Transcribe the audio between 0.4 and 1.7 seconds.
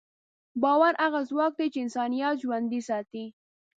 باور هغه ځواک دی